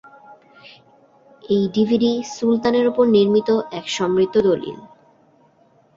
[1.49, 4.77] এই ডিভিডি সুলতানের ওপর নির্মিত এক সমৃদ্ধ দলিল।